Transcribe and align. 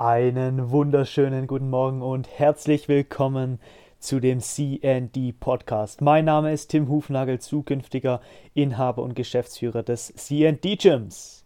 Einen 0.00 0.70
wunderschönen 0.70 1.48
guten 1.48 1.70
Morgen 1.70 2.02
und 2.02 2.28
herzlich 2.28 2.86
willkommen 2.86 3.58
zu 3.98 4.20
dem 4.20 4.38
CND 4.38 5.32
Podcast. 5.40 6.02
Mein 6.02 6.24
Name 6.24 6.52
ist 6.52 6.68
Tim 6.68 6.88
Hufnagel, 6.88 7.40
zukünftiger 7.40 8.20
Inhaber 8.54 9.02
und 9.02 9.16
Geschäftsführer 9.16 9.82
des 9.82 10.14
CND 10.14 10.76
Gyms. 10.76 11.44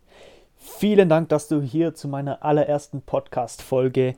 Vielen 0.58 1.08
Dank, 1.08 1.30
dass 1.30 1.48
du 1.48 1.62
hier 1.62 1.94
zu 1.94 2.08
meiner 2.08 2.44
allerersten 2.44 3.00
Podcast-Folge 3.00 4.16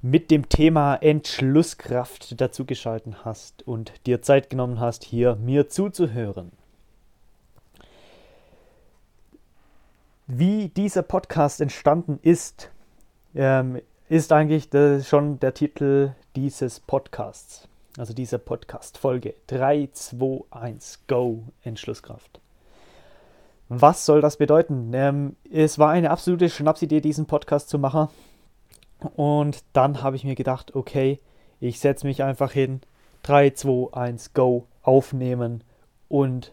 mit 0.00 0.30
dem 0.30 0.48
Thema 0.48 0.94
Entschlusskraft 0.94 2.40
dazugeschalten 2.40 3.26
hast 3.26 3.68
und 3.68 3.92
dir 4.06 4.22
Zeit 4.22 4.48
genommen 4.48 4.80
hast, 4.80 5.04
hier 5.04 5.36
mir 5.36 5.68
zuzuhören. 5.68 6.50
Wie 10.26 10.68
dieser 10.68 11.02
Podcast 11.02 11.60
entstanden 11.60 12.18
ist, 12.22 12.70
ähm, 13.36 13.80
ist 14.08 14.32
eigentlich 14.32 14.68
schon 15.06 15.38
der 15.40 15.54
Titel 15.54 16.12
dieses 16.34 16.80
Podcasts, 16.80 17.68
also 17.98 18.14
dieser 18.14 18.38
Podcast-Folge. 18.38 19.34
3, 19.48 19.90
2, 19.92 20.44
1, 20.50 21.00
Go, 21.06 21.44
Entschlusskraft. 21.62 22.40
Was 23.68 24.06
soll 24.06 24.20
das 24.20 24.36
bedeuten? 24.36 24.92
Ähm, 24.94 25.36
es 25.52 25.78
war 25.78 25.90
eine 25.90 26.10
absolute 26.10 26.48
Schnapsidee, 26.48 27.00
diesen 27.00 27.26
Podcast 27.26 27.68
zu 27.68 27.78
machen. 27.78 28.08
Und 29.16 29.64
dann 29.72 30.02
habe 30.02 30.16
ich 30.16 30.24
mir 30.24 30.36
gedacht, 30.36 30.74
okay, 30.74 31.20
ich 31.60 31.80
setze 31.80 32.06
mich 32.06 32.22
einfach 32.22 32.52
hin, 32.52 32.80
3, 33.24 33.50
2, 33.50 33.92
1, 33.92 34.34
Go, 34.34 34.66
aufnehmen 34.82 35.64
und 36.08 36.52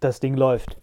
das 0.00 0.20
Ding 0.20 0.34
läuft 0.34 0.78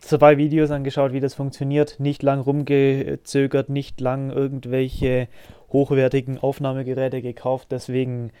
zwei 0.00 0.36
Videos 0.36 0.70
angeschaut, 0.70 1.12
wie 1.12 1.20
das 1.20 1.34
funktioniert, 1.34 2.00
nicht 2.00 2.22
lang 2.22 2.40
rumgezögert, 2.40 3.68
nicht 3.68 4.00
lang 4.00 4.30
irgendwelche 4.30 5.28
hochwertigen 5.72 6.38
Aufnahmegeräte 6.38 7.22
gekauft. 7.22 7.68
Deswegen 7.70 8.32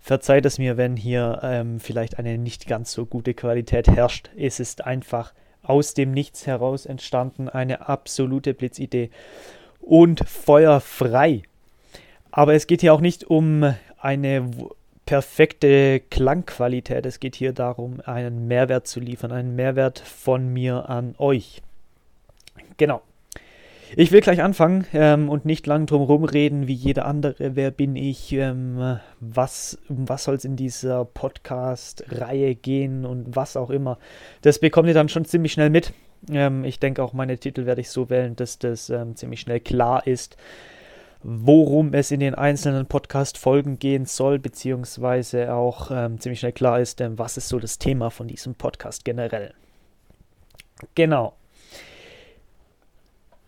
verzeiht 0.00 0.44
es 0.44 0.58
mir, 0.58 0.76
wenn 0.76 0.96
hier 0.96 1.40
ähm, 1.42 1.80
vielleicht 1.80 2.18
eine 2.18 2.36
nicht 2.36 2.66
ganz 2.66 2.92
so 2.92 3.06
gute 3.06 3.34
Qualität 3.34 3.88
herrscht. 3.88 4.30
Es 4.36 4.60
ist 4.60 4.84
einfach 4.84 5.32
aus 5.62 5.94
dem 5.94 6.12
Nichts 6.12 6.46
heraus 6.46 6.84
entstanden, 6.84 7.48
eine 7.48 7.88
absolute 7.88 8.52
Blitzidee 8.52 9.10
und 9.80 10.28
feuerfrei. 10.28 11.42
Aber 12.30 12.54
es 12.54 12.66
geht 12.66 12.82
hier 12.82 12.92
auch 12.92 13.00
nicht 13.00 13.24
um 13.24 13.74
eine 13.98 14.50
perfekte 15.06 16.00
Klangqualität. 16.10 17.06
Es 17.06 17.20
geht 17.20 17.36
hier 17.36 17.52
darum, 17.52 18.00
einen 18.04 18.46
Mehrwert 18.46 18.86
zu 18.86 19.00
liefern, 19.00 19.32
einen 19.32 19.54
Mehrwert 19.54 19.98
von 19.98 20.52
mir 20.52 20.88
an 20.88 21.14
euch. 21.18 21.62
Genau. 22.76 23.02
Ich 23.96 24.10
will 24.10 24.22
gleich 24.22 24.42
anfangen 24.42 24.86
ähm, 24.92 25.28
und 25.28 25.44
nicht 25.44 25.66
lang 25.66 25.86
drum 25.86 26.02
rumreden 26.02 26.66
wie 26.66 26.72
jeder 26.72 27.04
andere. 27.04 27.54
Wer 27.54 27.70
bin 27.70 27.94
ich? 27.94 28.32
Ähm, 28.32 28.98
was, 29.20 29.78
was 29.88 30.24
soll 30.24 30.34
es 30.34 30.44
in 30.44 30.56
dieser 30.56 31.04
Podcast-Reihe 31.04 32.56
gehen 32.56 33.04
und 33.04 33.36
was 33.36 33.56
auch 33.56 33.70
immer. 33.70 33.98
Das 34.42 34.58
bekommt 34.58 34.88
ihr 34.88 34.94
dann 34.94 35.08
schon 35.08 35.26
ziemlich 35.26 35.52
schnell 35.52 35.70
mit. 35.70 35.92
Ähm, 36.28 36.64
ich 36.64 36.80
denke 36.80 37.04
auch, 37.04 37.12
meine 37.12 37.38
Titel 37.38 37.66
werde 37.66 37.82
ich 37.82 37.90
so 37.90 38.10
wählen, 38.10 38.34
dass 38.34 38.58
das 38.58 38.90
ähm, 38.90 39.14
ziemlich 39.14 39.40
schnell 39.40 39.60
klar 39.60 40.06
ist 40.06 40.36
worum 41.26 41.94
es 41.94 42.10
in 42.10 42.20
den 42.20 42.34
einzelnen 42.34 42.84
Podcast-Folgen 42.84 43.78
gehen 43.78 44.04
soll, 44.04 44.38
beziehungsweise 44.38 45.54
auch 45.54 45.90
ähm, 45.90 46.20
ziemlich 46.20 46.40
schnell 46.40 46.52
klar 46.52 46.80
ist, 46.80 47.00
ähm, 47.00 47.18
was 47.18 47.38
ist 47.38 47.48
so 47.48 47.58
das 47.58 47.78
Thema 47.78 48.10
von 48.10 48.28
diesem 48.28 48.54
Podcast 48.54 49.06
generell. 49.06 49.54
Genau. 50.94 51.34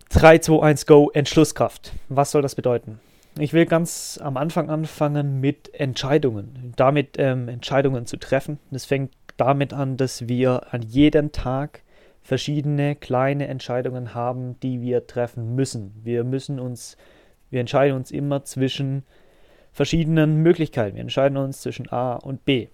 3, 0.09 0.39
2, 0.39 0.63
1, 0.63 0.87
Go, 0.87 1.11
Entschlusskraft. 1.13 1.93
Was 2.09 2.31
soll 2.31 2.41
das 2.41 2.55
bedeuten? 2.55 2.99
Ich 3.39 3.53
will 3.53 3.67
ganz 3.67 4.19
am 4.23 4.39
Anfang 4.39 4.71
anfangen 4.71 5.41
mit 5.41 5.75
Entscheidungen, 5.75 6.73
damit 6.77 7.17
ähm, 7.19 7.49
Entscheidungen 7.51 8.07
zu 8.07 8.17
treffen. 8.17 8.59
Das 8.71 8.87
fängt 8.87 9.13
damit 9.37 9.75
an, 9.75 9.99
dass 9.99 10.29
wir 10.29 10.73
an 10.73 10.81
jedem 10.81 11.33
Tag 11.33 11.83
verschiedene 12.23 12.97
kleine 12.97 13.49
Entscheidungen 13.49 14.15
haben, 14.15 14.59
die 14.61 14.81
wir 14.81 15.07
treffen 15.07 15.55
müssen. 15.55 15.93
Wir 16.03 16.25
müssen 16.25 16.59
uns 16.59 16.97
wir 17.51 17.61
entscheiden 17.61 17.97
uns 17.97 18.11
immer 18.11 18.45
zwischen 18.45 19.05
verschiedenen 19.73 20.43
Möglichkeiten. 20.43 20.97
Wir 20.97 21.03
entscheiden 21.03 21.37
uns 21.37 21.61
zwischen 21.61 21.91
A 21.93 22.15
und 22.15 22.45
B. 22.45 22.69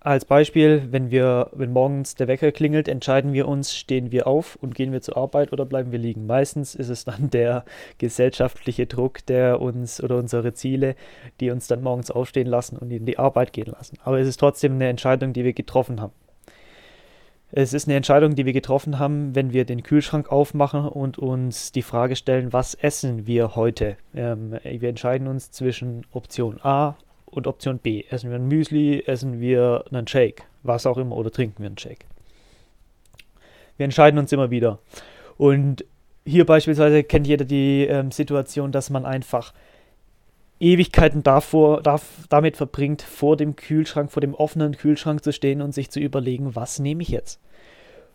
Als 0.00 0.24
Beispiel, 0.24 0.86
wenn 0.90 1.10
wir, 1.10 1.50
wenn 1.52 1.72
morgens 1.72 2.14
der 2.14 2.28
Wecker 2.28 2.52
klingelt, 2.52 2.86
entscheiden 2.86 3.32
wir 3.32 3.48
uns, 3.48 3.76
stehen 3.76 4.12
wir 4.12 4.28
auf 4.28 4.56
und 4.56 4.74
gehen 4.74 4.92
wir 4.92 5.02
zur 5.02 5.16
Arbeit 5.16 5.52
oder 5.52 5.66
bleiben 5.66 5.90
wir 5.90 5.98
liegen. 5.98 6.26
Meistens 6.26 6.76
ist 6.76 6.88
es 6.88 7.04
dann 7.04 7.30
der 7.30 7.64
gesellschaftliche 7.98 8.86
Druck, 8.86 9.26
der 9.26 9.60
uns 9.60 10.02
oder 10.02 10.16
unsere 10.16 10.54
Ziele, 10.54 10.94
die 11.40 11.50
uns 11.50 11.66
dann 11.66 11.82
morgens 11.82 12.12
aufstehen 12.12 12.46
lassen 12.46 12.78
und 12.78 12.92
in 12.92 13.06
die 13.06 13.18
Arbeit 13.18 13.52
gehen 13.52 13.72
lassen. 13.72 13.98
Aber 14.04 14.20
es 14.20 14.28
ist 14.28 14.38
trotzdem 14.38 14.74
eine 14.74 14.88
Entscheidung, 14.88 15.32
die 15.32 15.44
wir 15.44 15.52
getroffen 15.52 16.00
haben. 16.00 16.12
Es 17.50 17.72
ist 17.72 17.88
eine 17.88 17.96
Entscheidung, 17.96 18.34
die 18.34 18.44
wir 18.44 18.52
getroffen 18.52 18.98
haben, 18.98 19.34
wenn 19.34 19.52
wir 19.54 19.64
den 19.64 19.82
Kühlschrank 19.82 20.30
aufmachen 20.30 20.86
und 20.86 21.18
uns 21.18 21.72
die 21.72 21.82
Frage 21.82 22.14
stellen, 22.14 22.52
was 22.52 22.74
essen 22.74 23.26
wir 23.26 23.56
heute? 23.56 23.96
Ähm, 24.14 24.58
wir 24.62 24.88
entscheiden 24.88 25.26
uns 25.28 25.50
zwischen 25.50 26.04
Option 26.12 26.60
A 26.62 26.96
und 27.24 27.46
Option 27.46 27.78
B. 27.78 28.04
Essen 28.10 28.30
wir 28.30 28.36
ein 28.36 28.48
Müsli, 28.48 29.02
essen 29.06 29.40
wir 29.40 29.84
einen 29.90 30.06
Shake, 30.06 30.44
was 30.62 30.84
auch 30.84 30.98
immer, 30.98 31.16
oder 31.16 31.30
trinken 31.30 31.62
wir 31.62 31.68
einen 31.68 31.78
Shake. 31.78 32.04
Wir 33.78 33.84
entscheiden 33.84 34.18
uns 34.18 34.30
immer 34.30 34.50
wieder. 34.50 34.78
Und 35.38 35.86
hier 36.26 36.44
beispielsweise 36.44 37.02
kennt 37.02 37.26
jeder 37.26 37.46
die 37.46 37.86
ähm, 37.86 38.10
Situation, 38.10 38.72
dass 38.72 38.90
man 38.90 39.06
einfach 39.06 39.54
Ewigkeiten 40.60 41.22
davor, 41.22 41.82
darf, 41.82 42.04
damit 42.28 42.56
verbringt, 42.56 43.02
vor 43.02 43.36
dem 43.36 43.56
Kühlschrank, 43.56 44.10
vor 44.10 44.20
dem 44.20 44.34
offenen 44.34 44.76
Kühlschrank 44.76 45.22
zu 45.22 45.32
stehen 45.32 45.62
und 45.62 45.72
sich 45.72 45.90
zu 45.90 46.00
überlegen, 46.00 46.56
was 46.56 46.78
nehme 46.78 47.02
ich 47.02 47.08
jetzt? 47.08 47.40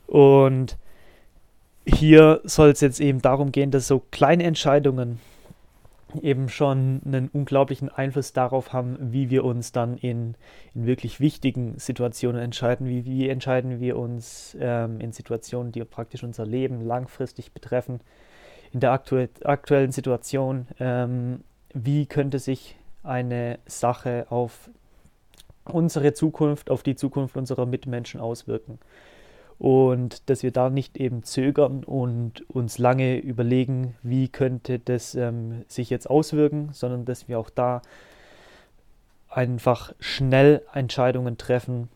Und 0.08 0.78
hier 1.86 2.42
soll 2.44 2.70
es 2.70 2.82
jetzt 2.82 3.00
eben 3.00 3.22
darum 3.22 3.52
gehen, 3.52 3.72
dass 3.72 3.88
so 3.88 4.00
kleine 4.12 4.44
Entscheidungen 4.44 5.20
eben 6.22 6.50
schon 6.50 7.02
einen 7.06 7.30
unglaublichen 7.30 7.90
Einfluss 7.90 8.34
darauf 8.34 8.72
haben, 8.74 8.98
wie 9.00 9.30
wir 9.30 9.44
uns 9.44 9.72
dann 9.72 9.98
in, 9.98 10.36
in 10.76 10.86
wirklich 10.86 11.20
wichtigen 11.20 11.80
Situationen 11.80 12.42
entscheiden, 12.42 12.88
wie, 12.88 13.06
wie 13.06 13.30
entscheiden 13.30 13.80
wir 13.80 13.98
uns 13.98 14.56
ähm, 14.60 15.00
in 15.00 15.12
Situationen, 15.12 15.72
die 15.72 15.84
praktisch 15.86 16.24
unser 16.24 16.46
Leben 16.46 16.86
langfristig 16.86 17.52
betreffen, 17.52 18.00
in 18.72 18.80
der 18.80 18.92
aktu 18.92 19.28
aktuellen 19.44 19.92
Situation 19.92 20.68
ähm, 20.80 21.44
wie 21.74 22.06
könnte 22.06 22.40
sich 22.40 22.76
eine 23.04 23.60
Sache 23.66 24.28
auf 24.30 24.70
unsere 25.66 26.14
Zukunft, 26.14 26.70
auf 26.70 26.84
die 26.84 26.96
Zukunft 26.96 27.38
unserer 27.38 27.66
Mitmenschen 27.66 28.20
auswirken. 28.20 28.80
Und 29.60 30.30
dass 30.30 30.44
wir 30.44 30.52
da 30.52 30.70
nicht 30.70 30.98
eben 30.98 31.24
zögern 31.24 31.84
und 31.84 32.50
uns 32.50 32.80
lange 32.80 33.18
überlegen, 33.18 33.96
wie 34.02 34.28
könnte 34.28 34.80
das 34.80 35.16
ähm, 35.16 35.64
sich 35.68 35.90
jetzt 35.90 36.10
auswirken, 36.10 36.70
sondern 36.74 37.06
dass 37.06 37.28
wir 37.28 37.40
auch 37.40 37.50
da 37.50 37.82
einfach 39.30 39.94
schnell 40.00 40.64
Entscheidungen 40.74 41.38
treffen 41.38 41.90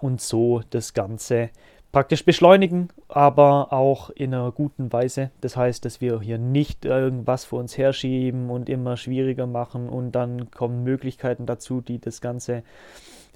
und 0.00 0.20
so 0.20 0.62
das 0.70 0.94
Ganze 0.94 1.50
praktisch 1.92 2.24
beschleunigen, 2.24 2.88
aber 3.08 3.72
auch 3.72 4.08
in 4.10 4.34
einer 4.34 4.50
guten 4.50 4.92
Weise. 4.92 5.30
Das 5.42 5.56
heißt, 5.56 5.84
dass 5.84 6.00
wir 6.00 6.20
hier 6.20 6.38
nicht 6.38 6.86
irgendwas 6.86 7.44
vor 7.44 7.60
uns 7.60 7.76
herschieben 7.76 8.48
und 8.48 8.70
immer 8.70 8.96
schwieriger 8.96 9.46
machen 9.46 9.90
und 9.90 10.12
dann 10.12 10.50
kommen 10.50 10.82
Möglichkeiten 10.82 11.44
dazu, 11.44 11.82
die 11.82 12.00
das 12.00 12.22
Ganze 12.22 12.62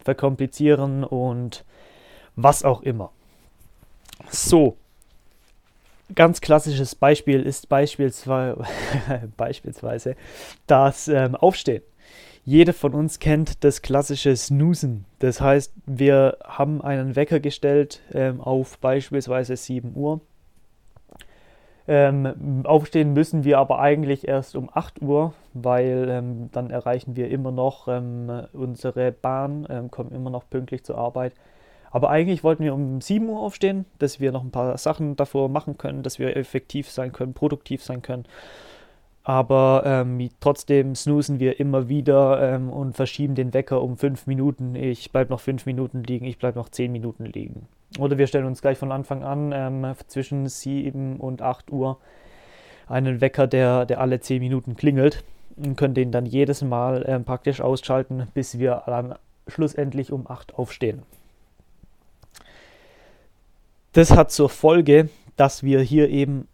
verkomplizieren 0.02 1.04
und 1.04 1.64
was 2.34 2.64
auch 2.64 2.82
immer. 2.82 3.12
So, 4.30 4.78
ganz 6.14 6.40
klassisches 6.40 6.94
Beispiel 6.94 7.42
ist 7.42 7.68
beispielsweise, 7.68 8.64
beispielsweise 9.36 10.16
das 10.66 11.08
ähm, 11.08 11.34
Aufstehen. 11.34 11.82
Jeder 12.48 12.72
von 12.72 12.94
uns 12.94 13.18
kennt 13.18 13.64
das 13.64 13.82
klassische 13.82 14.36
Snoosen. 14.36 15.04
Das 15.18 15.40
heißt, 15.40 15.72
wir 15.84 16.38
haben 16.44 16.80
einen 16.80 17.16
Wecker 17.16 17.40
gestellt 17.40 18.02
ähm, 18.14 18.40
auf 18.40 18.78
beispielsweise 18.78 19.56
7 19.56 19.96
Uhr. 19.96 20.20
Ähm, 21.88 22.62
aufstehen 22.64 23.14
müssen 23.14 23.42
wir 23.42 23.58
aber 23.58 23.80
eigentlich 23.80 24.28
erst 24.28 24.54
um 24.54 24.70
8 24.72 25.02
Uhr, 25.02 25.34
weil 25.54 26.06
ähm, 26.08 26.48
dann 26.52 26.70
erreichen 26.70 27.16
wir 27.16 27.30
immer 27.30 27.50
noch 27.50 27.88
ähm, 27.88 28.30
unsere 28.52 29.10
Bahn, 29.10 29.66
ähm, 29.68 29.90
kommen 29.90 30.12
immer 30.12 30.30
noch 30.30 30.48
pünktlich 30.48 30.84
zur 30.84 30.98
Arbeit. 30.98 31.32
Aber 31.90 32.10
eigentlich 32.10 32.44
wollten 32.44 32.62
wir 32.62 32.74
um 32.74 33.00
7 33.00 33.28
Uhr 33.28 33.40
aufstehen, 33.40 33.86
dass 33.98 34.20
wir 34.20 34.30
noch 34.30 34.44
ein 34.44 34.52
paar 34.52 34.78
Sachen 34.78 35.16
davor 35.16 35.48
machen 35.48 35.78
können, 35.78 36.04
dass 36.04 36.20
wir 36.20 36.36
effektiv 36.36 36.92
sein 36.92 37.10
können, 37.10 37.34
produktiv 37.34 37.82
sein 37.82 38.02
können 38.02 38.24
aber 39.28 39.82
ähm, 39.84 40.30
trotzdem 40.38 40.94
snoosen 40.94 41.40
wir 41.40 41.58
immer 41.58 41.88
wieder 41.88 42.54
ähm, 42.54 42.70
und 42.70 42.94
verschieben 42.94 43.34
den 43.34 43.52
Wecker 43.52 43.82
um 43.82 43.96
fünf 43.96 44.28
Minuten. 44.28 44.76
Ich 44.76 45.10
bleibe 45.10 45.30
noch 45.30 45.40
fünf 45.40 45.66
Minuten 45.66 46.04
liegen, 46.04 46.26
ich 46.26 46.38
bleibe 46.38 46.60
noch 46.60 46.68
zehn 46.68 46.92
Minuten 46.92 47.26
liegen. 47.26 47.66
Oder 47.98 48.18
wir 48.18 48.28
stellen 48.28 48.44
uns 48.46 48.62
gleich 48.62 48.78
von 48.78 48.92
Anfang 48.92 49.24
an 49.24 49.50
ähm, 49.52 49.94
zwischen 50.06 50.46
sieben 50.46 51.16
und 51.16 51.42
acht 51.42 51.72
Uhr 51.72 51.98
einen 52.86 53.20
Wecker, 53.20 53.48
der, 53.48 53.84
der 53.84 54.00
alle 54.00 54.20
10 54.20 54.40
Minuten 54.40 54.76
klingelt 54.76 55.24
und 55.56 55.74
können 55.74 55.94
den 55.94 56.12
dann 56.12 56.24
jedes 56.24 56.62
Mal 56.62 57.02
äh, 57.02 57.18
praktisch 57.18 57.60
ausschalten, 57.60 58.28
bis 58.32 58.60
wir 58.60 58.84
dann 58.86 59.16
schlussendlich 59.48 60.12
um 60.12 60.30
8 60.30 60.54
aufstehen. 60.54 61.02
Das 63.92 64.12
hat 64.12 64.30
zur 64.30 64.50
Folge, 64.50 65.08
dass 65.36 65.64
wir 65.64 65.80
hier 65.80 66.10
eben, 66.10 66.46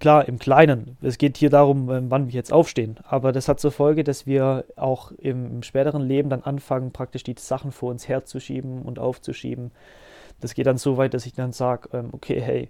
klar, 0.00 0.26
im 0.26 0.38
Kleinen, 0.38 0.96
es 1.02 1.18
geht 1.18 1.36
hier 1.36 1.50
darum, 1.50 1.90
ähm, 1.90 2.10
wann 2.10 2.26
wir 2.26 2.34
jetzt 2.34 2.52
aufstehen, 2.52 2.96
aber 3.04 3.30
das 3.30 3.46
hat 3.48 3.60
zur 3.60 3.70
Folge, 3.70 4.02
dass 4.02 4.26
wir 4.26 4.64
auch 4.76 5.12
im, 5.12 5.62
späteren 5.62 6.02
Leben 6.02 6.30
dann 6.30 6.42
anfangen, 6.42 6.90
praktisch 6.90 7.22
die 7.22 7.36
Sachen 7.38 7.70
vor 7.70 7.90
uns 7.90 8.08
herzuschieben 8.08 8.82
und 8.82 8.98
aufzuschieben. 8.98 9.70
Das 10.40 10.54
geht 10.54 10.66
dann 10.66 10.78
so 10.78 10.96
weit, 10.96 11.14
dass 11.14 11.26
ich 11.26 11.34
dann 11.34 11.52
sage, 11.52 11.90
ähm, 11.92 12.08
okay, 12.12 12.40
hey, 12.40 12.68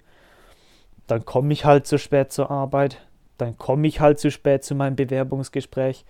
dann 1.06 1.25
komme 1.25 1.53
ich 1.53 1.65
halt 1.65 1.87
zu 1.87 1.99
spät 1.99 2.32
zur 2.32 2.50
Arbeit, 2.50 2.99
dann 3.38 3.56
komme 3.56 3.87
ich 3.87 4.00
halt 4.00 4.19
zu 4.19 4.31
spät 4.31 4.65
zu 4.65 4.75
meinem 4.75 4.97
Bewerbungsgespräch, 4.97 6.05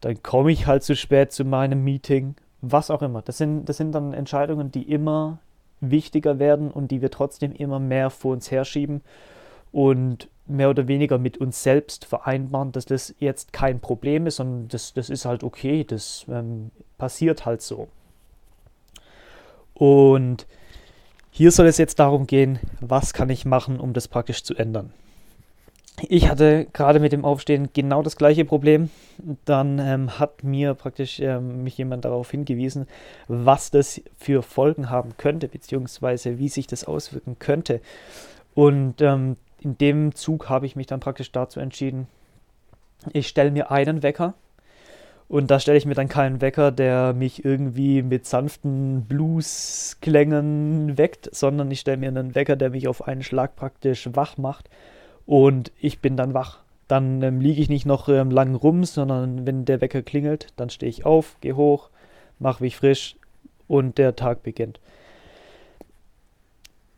dann 0.00 0.22
komme 0.22 0.52
ich 0.52 0.66
halt 0.66 0.84
zu 0.84 0.94
spät 0.94 1.32
zu 1.32 1.44
meinem 1.44 1.82
Meeting, 1.82 2.36
was 2.60 2.90
auch 2.90 3.02
immer. 3.02 3.22
Das 3.22 3.38
sind, 3.38 3.68
das 3.68 3.78
sind 3.78 3.92
dann 3.92 4.12
Entscheidungen, 4.12 4.70
die 4.70 4.82
immer 4.82 5.38
wichtiger 5.80 6.38
werden 6.38 6.70
und 6.70 6.90
die 6.90 7.00
wir 7.00 7.10
trotzdem 7.10 7.52
immer 7.52 7.78
mehr 7.78 8.10
vor 8.10 8.32
uns 8.32 8.50
herschieben 8.50 9.02
und 9.72 10.28
mehr 10.48 10.70
oder 10.70 10.88
weniger 10.88 11.18
mit 11.18 11.38
uns 11.38 11.62
selbst 11.62 12.04
vereinbaren, 12.04 12.72
dass 12.72 12.86
das 12.86 13.14
jetzt 13.18 13.52
kein 13.52 13.80
Problem 13.80 14.26
ist, 14.26 14.36
sondern 14.36 14.68
das, 14.68 14.94
das 14.94 15.10
ist 15.10 15.24
halt 15.24 15.44
okay, 15.44 15.84
das 15.84 16.26
ähm, 16.28 16.70
passiert 16.96 17.46
halt 17.46 17.62
so. 17.62 17.88
Und 19.74 20.46
hier 21.30 21.52
soll 21.52 21.66
es 21.66 21.78
jetzt 21.78 22.00
darum 22.00 22.26
gehen, 22.26 22.58
was 22.80 23.12
kann 23.12 23.30
ich 23.30 23.44
machen, 23.44 23.78
um 23.78 23.92
das 23.92 24.08
praktisch 24.08 24.42
zu 24.42 24.54
ändern. 24.54 24.92
Ich 26.08 26.28
hatte 26.28 26.66
gerade 26.72 27.00
mit 27.00 27.12
dem 27.12 27.24
Aufstehen 27.24 27.70
genau 27.72 28.02
das 28.02 28.16
gleiche 28.16 28.44
Problem. 28.44 28.90
Dann 29.44 29.78
ähm, 29.80 30.18
hat 30.18 30.44
mir 30.44 30.74
praktisch 30.74 31.18
ähm, 31.18 31.64
mich 31.64 31.76
jemand 31.76 32.04
darauf 32.04 32.30
hingewiesen, 32.30 32.86
was 33.26 33.70
das 33.70 34.00
für 34.16 34.42
Folgen 34.42 34.90
haben 34.90 35.16
könnte, 35.16 35.48
beziehungsweise 35.48 36.38
wie 36.38 36.48
sich 36.48 36.66
das 36.68 36.84
auswirken 36.84 37.36
könnte. 37.38 37.80
Und 38.54 39.00
ähm, 39.00 39.36
in 39.60 39.78
dem 39.78 40.14
Zug 40.14 40.48
habe 40.48 40.66
ich 40.66 40.76
mich 40.76 40.86
dann 40.86 41.00
praktisch 41.00 41.32
dazu 41.32 41.60
entschieden, 41.60 42.06
ich 43.12 43.28
stelle 43.28 43.50
mir 43.50 43.70
einen 43.70 44.02
Wecker 44.02 44.34
und 45.28 45.50
da 45.50 45.60
stelle 45.60 45.78
ich 45.78 45.86
mir 45.86 45.94
dann 45.94 46.08
keinen 46.08 46.40
Wecker, 46.40 46.70
der 46.70 47.12
mich 47.12 47.44
irgendwie 47.44 48.02
mit 48.02 48.26
sanften 48.26 49.04
Blues-Klängen 49.04 50.96
weckt, 50.96 51.34
sondern 51.34 51.70
ich 51.70 51.80
stelle 51.80 51.98
mir 51.98 52.08
einen 52.08 52.34
Wecker, 52.34 52.56
der 52.56 52.70
mich 52.70 52.88
auf 52.88 53.06
einen 53.06 53.22
Schlag 53.22 53.54
praktisch 53.54 54.08
wach 54.14 54.38
macht 54.38 54.70
und 55.26 55.70
ich 55.80 56.00
bin 56.00 56.16
dann 56.16 56.34
wach. 56.34 56.60
Dann 56.88 57.22
ähm, 57.22 57.40
liege 57.42 57.60
ich 57.60 57.68
nicht 57.68 57.84
noch 57.84 58.08
ähm, 58.08 58.30
lang 58.30 58.54
rum, 58.54 58.84
sondern 58.84 59.46
wenn 59.46 59.66
der 59.66 59.82
Wecker 59.82 60.00
klingelt, 60.00 60.46
dann 60.56 60.70
stehe 60.70 60.88
ich 60.88 61.04
auf, 61.04 61.36
gehe 61.42 61.54
hoch, 61.54 61.90
mache 62.38 62.62
mich 62.62 62.76
frisch 62.76 63.16
und 63.66 63.98
der 63.98 64.16
Tag 64.16 64.42
beginnt. 64.42 64.80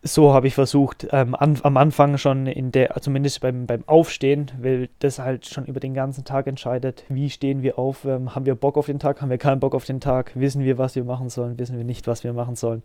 So 0.03 0.33
habe 0.33 0.47
ich 0.47 0.55
versucht, 0.55 1.09
ähm, 1.13 1.35
an, 1.35 1.59
am 1.63 1.77
Anfang 1.77 2.17
schon 2.17 2.47
in 2.47 2.73
der, 2.73 2.97
zumindest 3.03 3.41
beim, 3.43 3.67
beim 3.67 3.87
Aufstehen, 3.87 4.51
weil 4.59 4.89
das 5.01 5.19
halt 5.19 5.47
schon 5.47 5.67
über 5.67 5.79
den 5.79 5.93
ganzen 5.93 6.25
Tag 6.25 6.47
entscheidet, 6.47 7.05
wie 7.11 7.29
stehen 7.29 7.63
wir 7.63 7.79
auf, 7.79 8.07
ähm, 8.07 8.35
haben 8.35 8.47
wir 8.47 8.55
Bock 8.55 8.79
auf 8.79 8.87
den 8.87 8.99
Tag, 8.99 9.21
haben 9.21 9.29
wir 9.29 9.37
keinen 9.37 9.61
Bock 9.61 9.75
auf 9.75 9.85
den 9.85 10.01
Tag, 10.01 10.33
wissen 10.35 10.65
wir, 10.65 10.79
was 10.79 10.97
wir 10.97 11.05
machen 11.05 11.29
sollen, 11.29 11.59
wissen 11.59 11.77
wir 11.77 11.85
nicht, 11.85 12.07
was 12.07 12.25
wir 12.25 12.33
machen 12.33 12.57
sollen. 12.57 12.83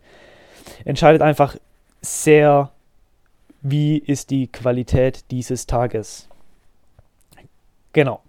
Entscheidet 0.84 1.22
einfach 1.22 1.56
sehr 2.02 2.70
wie 3.62 3.98
ist 3.98 4.30
die 4.30 4.46
Qualität 4.46 5.24
dieses 5.30 5.66
Tages. 5.66 6.28
Genau. 7.92 8.20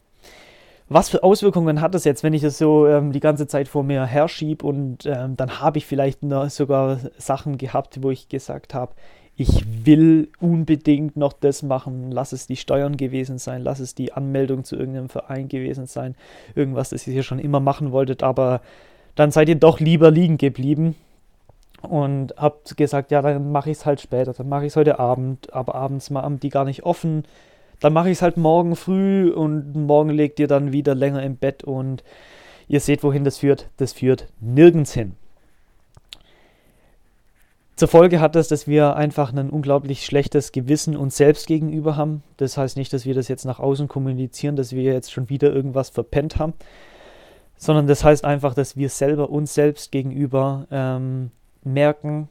Was 0.90 1.10
für 1.10 1.24
Auswirkungen 1.24 1.82
hat 1.82 1.94
das 1.94 2.06
jetzt, 2.06 2.24
wenn 2.24 2.34
ich 2.34 2.42
das 2.42 2.58
so 2.58 2.88
ähm, 2.88 3.12
die 3.12 3.20
ganze 3.20 3.48
Zeit 3.48 3.68
vor 3.68 3.84
mir 3.84 4.06
herschiebe 4.06 4.66
und 4.66 5.06
ähm, 5.06 5.36
dann 5.36 5.60
habe 5.60 5.80
ich 5.80 5.86
vielleicht 5.86 6.20
sogar 6.48 7.00
Sachen 7.18 7.58
gehabt, 7.58 8.02
wo 8.02 8.12
ich 8.12 8.30
gesagt 8.30 8.74
habe, 8.74 8.94
ich 9.36 9.86
will 9.86 10.30
unbedingt 10.40 11.18
noch 11.18 11.34
das 11.34 11.62
machen, 11.62 12.12
lass 12.12 12.32
es 12.32 12.48
die 12.48 12.56
Steuern 12.56 12.98
gewesen 12.98 13.38
sein, 13.38 13.62
lass 13.62 13.80
es 13.80 13.96
die 13.96 14.14
Anmeldung 14.14 14.64
zu 14.64 14.76
irgendeinem 14.76 15.10
Verein 15.10 15.48
gewesen 15.48 15.86
sein, 15.86 16.16
irgendwas, 16.56 16.90
das 16.90 17.06
ihr 17.06 17.22
schon 17.22 17.40
immer 17.40 17.60
machen 17.60 17.92
wolltet, 17.92 18.24
aber 18.24 18.62
dann 19.16 19.32
seid 19.32 19.50
ihr 19.50 19.56
doch 19.56 19.80
lieber 19.80 20.10
liegen 20.10 20.38
geblieben 20.38 20.96
und 21.82 22.34
habt 22.38 22.78
gesagt, 22.78 23.12
ja, 23.12 23.22
dann 23.22 23.52
mache 23.52 23.70
ich 23.70 23.78
es 23.78 23.86
halt 23.86 24.02
später, 24.02 24.34
dann 24.34 24.50
mache 24.50 24.66
ich 24.66 24.72
es 24.72 24.76
heute 24.76 25.00
Abend, 25.00 25.54
aber 25.54 25.76
abends 25.76 26.10
haben 26.10 26.40
die 26.40 26.50
gar 26.50 26.66
nicht 26.66 26.84
offen. 26.84 27.24
Dann 27.80 27.94
mache 27.94 28.10
ich 28.10 28.18
es 28.18 28.22
halt 28.22 28.38
morgen 28.38 28.76
früh 28.76 29.30
und 29.30 29.76
morgen 29.76 30.10
legt 30.10 30.40
ihr 30.40 30.48
dann 30.48 30.72
wieder 30.72 30.96
länger 30.96 31.24
im 31.24 31.38
Bett 31.38 31.64
und 31.64 32.04
ihr 32.68 32.80
seht, 32.80 33.04
wohin 33.04 33.24
das 33.24 33.38
führt. 33.38 33.70
Das 33.78 33.94
führt 33.94 34.28
nirgends 34.40 34.94
hin. 34.94 35.16
Zur 37.78 37.88
Folge 37.88 38.20
hat 38.20 38.34
das, 38.34 38.48
dass 38.48 38.68
wir 38.68 38.96
einfach 38.96 39.32
ein 39.32 39.52
unglaublich 39.52 40.04
schlechtes 40.04 40.52
Gewissen 40.52 40.98
uns 40.98 41.16
selbst 41.16 41.46
gegenüber 41.46 41.96
haben. 41.96 42.24
Das 42.38 42.58
heißt 42.58 42.76
nicht, 42.76 42.92
dass 42.92 43.06
wir 43.06 43.14
das 43.14 43.28
jetzt 43.28 43.46
nach 43.46 43.60
außen 43.60 43.88
kommunizieren, 43.88 44.56
dass 44.56 44.72
wir 44.72 44.82
jetzt 44.82 45.12
schon 45.12 45.30
wieder 45.30 45.54
irgendwas 45.54 45.92
verpennt 45.92 46.40
haben, 46.40 46.54
sondern 47.56 47.86
das 47.86 48.04
heißt 48.04 48.26
einfach, 48.26 48.56
dass 48.56 48.78
wir 48.78 48.90
selber 48.90 49.30
uns 49.30 49.54
selbst 49.54 49.92
gegenüber 49.92 50.66
ähm, 50.72 51.30
merken, 51.64 52.30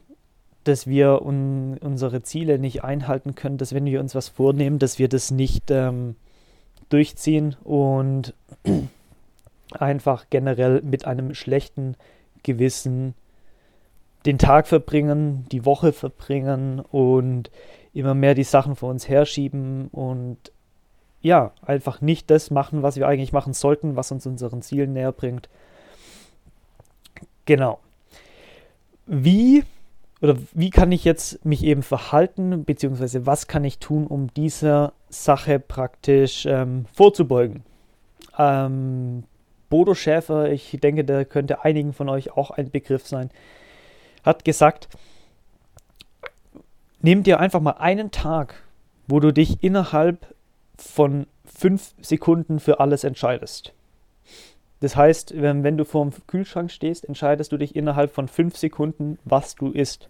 dass 0.67 0.87
wir 0.87 1.21
un 1.21 1.77
unsere 1.79 2.21
Ziele 2.23 2.59
nicht 2.59 2.83
einhalten 2.83 3.35
können, 3.35 3.57
dass 3.57 3.73
wenn 3.73 3.85
wir 3.85 3.99
uns 3.99 4.15
was 4.15 4.29
vornehmen, 4.29 4.79
dass 4.79 4.99
wir 4.99 5.09
das 5.09 5.31
nicht 5.31 5.71
ähm, 5.71 6.15
durchziehen 6.89 7.55
und 7.63 8.33
einfach 9.71 10.25
generell 10.29 10.81
mit 10.81 11.05
einem 11.05 11.33
schlechten 11.33 11.95
Gewissen 12.43 13.13
den 14.25 14.37
Tag 14.37 14.67
verbringen, 14.67 15.45
die 15.51 15.65
Woche 15.65 15.93
verbringen 15.93 16.79
und 16.79 17.49
immer 17.93 18.13
mehr 18.13 18.35
die 18.35 18.43
Sachen 18.43 18.75
vor 18.75 18.89
uns 18.89 19.07
herschieben 19.07 19.87
und 19.87 20.37
ja, 21.21 21.51
einfach 21.61 22.01
nicht 22.01 22.29
das 22.29 22.51
machen, 22.51 22.83
was 22.83 22.95
wir 22.95 23.07
eigentlich 23.07 23.33
machen 23.33 23.53
sollten, 23.53 23.95
was 23.95 24.11
uns 24.11 24.25
unseren 24.25 24.61
Zielen 24.61 24.93
näher 24.93 25.11
bringt. 25.11 25.49
Genau 27.45 27.79
wie 29.07 29.63
oder 30.21 30.37
wie 30.53 30.69
kann 30.69 30.91
ich 30.91 31.03
jetzt 31.03 31.45
mich 31.45 31.63
eben 31.63 31.83
verhalten, 31.83 32.65
beziehungsweise 32.65 33.25
was 33.25 33.47
kann 33.47 33.63
ich 33.63 33.79
tun, 33.79 34.07
um 34.07 34.33
dieser 34.33 34.93
Sache 35.09 35.59
praktisch 35.59 36.45
ähm, 36.45 36.85
vorzubeugen? 36.93 37.63
Ähm, 38.37 39.23
Bodo 39.69 39.93
Schäfer, 39.93 40.51
ich 40.51 40.77
denke, 40.81 41.03
der 41.03 41.25
könnte 41.25 41.63
einigen 41.63 41.93
von 41.93 42.09
euch 42.09 42.31
auch 42.31 42.51
ein 42.51 42.71
Begriff 42.71 43.05
sein, 43.05 43.29
hat 44.23 44.45
gesagt, 44.45 44.87
nimm 47.01 47.23
dir 47.23 47.39
einfach 47.39 47.61
mal 47.61 47.71
einen 47.71 48.11
Tag, 48.11 48.63
wo 49.07 49.19
du 49.19 49.31
dich 49.31 49.63
innerhalb 49.63 50.33
von 50.77 51.27
fünf 51.45 51.93
Sekunden 52.01 52.59
für 52.59 52.79
alles 52.79 53.03
entscheidest. 53.03 53.73
Das 54.79 54.95
heißt, 54.95 55.33
wenn, 55.41 55.77
du 55.77 55.85
vor 55.85 56.05
dem 56.05 56.13
Kühlschrank 56.27 56.71
stehst, 56.71 57.05
entscheidest 57.05 57.51
du 57.51 57.57
dich 57.57 57.75
innerhalb 57.75 58.13
von 58.13 58.27
fünf 58.27 58.57
Sekunden, 58.57 59.17
was 59.25 59.55
du 59.55 59.71
isst. 59.71 60.09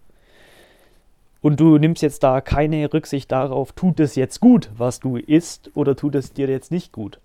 Und 1.41 1.59
du 1.59 1.77
nimmst 1.77 2.01
jetzt 2.01 2.23
da 2.23 2.41
keine 2.41 2.91
Rücksicht 2.91 3.31
darauf, 3.31 3.71
tut 3.71 3.99
es 3.99 4.15
jetzt 4.15 4.41
gut, 4.41 4.69
was 4.75 4.99
du 4.99 5.17
isst, 5.17 5.71
oder 5.75 5.95
tut 5.95 6.15
es 6.15 6.33
dir 6.33 6.49
jetzt 6.49 6.71
nicht 6.71 6.91
gut. 6.91 7.19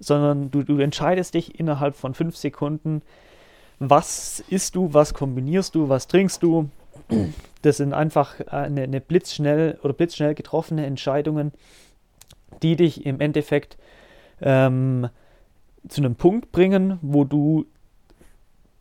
Sondern 0.00 0.50
du, 0.50 0.62
du 0.62 0.78
entscheidest 0.78 1.34
dich 1.34 1.60
innerhalb 1.60 1.94
von 1.94 2.14
fünf 2.14 2.36
Sekunden, 2.36 3.02
was 3.78 4.40
isst 4.48 4.74
du, 4.74 4.92
was 4.92 5.14
kombinierst 5.14 5.74
du, 5.74 5.88
was 5.88 6.08
trinkst 6.08 6.42
du. 6.42 6.68
Das 7.62 7.76
sind 7.76 7.92
einfach 7.92 8.40
eine, 8.48 8.82
eine 8.82 9.00
blitzschnell 9.00 9.78
oder 9.82 9.92
blitzschnell 9.92 10.34
getroffene 10.34 10.84
Entscheidungen, 10.86 11.52
die 12.62 12.76
dich 12.76 13.06
im 13.06 13.20
Endeffekt 13.20 13.76
ähm, 14.40 15.08
zu 15.86 16.00
einem 16.00 16.16
Punkt 16.16 16.52
bringen, 16.52 16.98
wo 17.02 17.24
du 17.24 17.66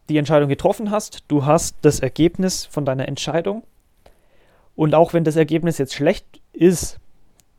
die 0.10 0.18
Entscheidung 0.18 0.50
getroffen 0.50 0.90
hast, 0.92 1.24
du 1.28 1.46
hast 1.46 1.78
das 1.82 2.00
Ergebnis 2.00 2.66
von 2.66 2.86
deiner 2.86 3.08
Entscheidung. 3.08 3.64
Und 4.76 4.96
auch 4.96 5.14
wenn 5.14 5.24
das 5.24 5.36
Ergebnis 5.36 5.78
jetzt 5.78 5.94
schlecht 5.94 6.26
ist, 6.54 7.00